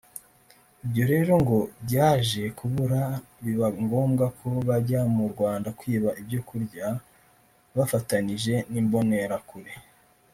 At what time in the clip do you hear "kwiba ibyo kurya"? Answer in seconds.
5.79-6.85